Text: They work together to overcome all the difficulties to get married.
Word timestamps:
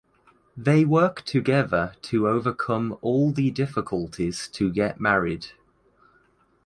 They 0.57 0.83
work 0.83 1.21
together 1.25 1.93
to 2.09 2.27
overcome 2.27 2.97
all 3.01 3.31
the 3.31 3.51
difficulties 3.51 4.47
to 4.53 4.71
get 4.71 4.99
married. 4.99 5.49